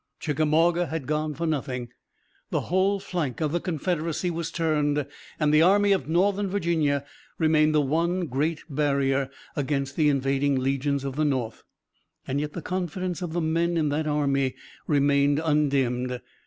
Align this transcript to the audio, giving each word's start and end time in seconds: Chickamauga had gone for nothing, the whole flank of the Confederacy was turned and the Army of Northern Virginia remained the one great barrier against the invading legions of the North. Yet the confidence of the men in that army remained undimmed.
Chickamauga 0.19 0.87
had 0.87 1.05
gone 1.05 1.35
for 1.35 1.45
nothing, 1.45 1.89
the 2.49 2.61
whole 2.71 2.99
flank 2.99 3.39
of 3.39 3.51
the 3.51 3.59
Confederacy 3.59 4.31
was 4.31 4.49
turned 4.49 5.05
and 5.39 5.53
the 5.53 5.61
Army 5.61 5.91
of 5.91 6.09
Northern 6.09 6.47
Virginia 6.47 7.05
remained 7.37 7.75
the 7.75 7.81
one 7.81 8.25
great 8.25 8.61
barrier 8.67 9.29
against 9.55 9.95
the 9.95 10.09
invading 10.09 10.59
legions 10.59 11.03
of 11.03 11.17
the 11.17 11.23
North. 11.23 11.61
Yet 12.27 12.53
the 12.53 12.63
confidence 12.63 13.21
of 13.21 13.33
the 13.33 13.41
men 13.41 13.77
in 13.77 13.89
that 13.89 14.07
army 14.07 14.55
remained 14.87 15.37
undimmed. 15.39 16.19